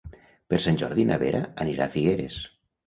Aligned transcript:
Per 0.53 0.59
Sant 0.63 0.79
Jordi 0.83 1.05
na 1.11 1.21
Vera 1.25 1.43
anirà 1.67 1.87
a 1.91 1.97
Figueres. 1.99 2.45